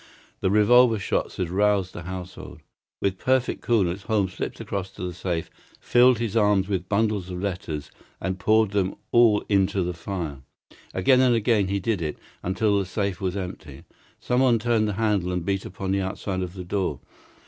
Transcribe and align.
The 0.39 0.49
revolver 0.49 0.97
shots 0.97 1.37
had 1.37 1.51
roused 1.51 1.93
the 1.93 2.01
household. 2.01 2.61
With 3.03 3.19
perfect 3.19 3.61
coolness 3.61 4.01
Holmes 4.01 4.33
slipped 4.33 4.59
across 4.59 4.89
to 4.93 5.03
the 5.03 5.13
safe, 5.13 5.51
filled 5.79 6.17
his 6.17 6.33
two 6.33 6.39
arms 6.39 6.67
with 6.67 6.89
bundles 6.89 7.29
of 7.29 7.39
letters, 7.39 7.91
and 8.19 8.39
poured 8.39 8.71
them 8.71 8.95
all 9.11 9.45
into 9.47 9.83
the 9.83 9.93
fire. 9.93 10.39
Again 10.95 11.21
and 11.21 11.35
again 11.35 11.67
he 11.67 11.79
did 11.79 12.01
it, 12.01 12.17
until 12.41 12.79
the 12.79 12.85
safe 12.87 13.21
was 13.21 13.37
empty. 13.37 13.83
Someone 14.19 14.57
turned 14.57 14.87
the 14.87 14.93
handle 14.93 15.31
and 15.31 15.45
beat 15.45 15.65
upon 15.65 15.91
the 15.91 16.01
outside 16.01 16.41
of 16.41 16.53
the 16.55 16.63
door. 16.65 16.99